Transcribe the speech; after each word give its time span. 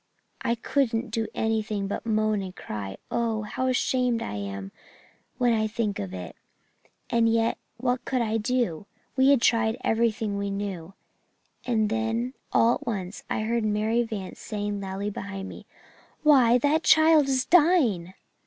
I 0.41 0.55
couldn't 0.55 1.11
do 1.11 1.27
anything 1.35 1.85
but 1.87 2.07
moan 2.07 2.41
and 2.41 2.55
cry 2.55 2.97
oh, 3.11 3.43
how 3.43 3.67
ashamed 3.67 4.23
I 4.23 4.33
am 4.33 4.71
when 5.37 5.53
I 5.53 5.67
think 5.67 5.99
of 5.99 6.11
it; 6.11 6.35
and 7.11 7.29
yet 7.31 7.59
what 7.77 8.03
could 8.03 8.19
I 8.19 8.37
do 8.37 8.87
we 9.15 9.29
had 9.29 9.43
tried 9.43 9.77
everything 9.81 10.39
we 10.39 10.49
knew 10.49 10.95
and 11.67 11.87
then 11.91 12.33
all 12.51 12.73
at 12.73 12.87
once 12.87 13.23
I 13.29 13.41
heard 13.41 13.63
Mary 13.63 14.01
Vance 14.01 14.39
saying 14.39 14.81
loudly 14.81 15.11
behind 15.11 15.47
me, 15.47 15.67
'Why, 16.23 16.57
that 16.57 16.81
child 16.81 17.27
is 17.27 17.45
dying!' 17.45 18.15